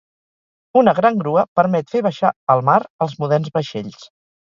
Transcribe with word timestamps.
Una 0.81 0.93
gran 0.99 1.19
grua 1.19 1.45
permet 1.61 1.93
fer 1.97 2.03
baixar 2.09 2.35
al 2.57 2.67
mar 2.73 2.81
els 3.07 3.19
moderns 3.25 3.57
vaixells 3.61 4.13